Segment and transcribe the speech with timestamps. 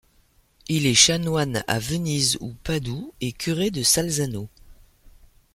[0.67, 4.49] Il est chanoine à Venise ou Padoue et curé de Salzano.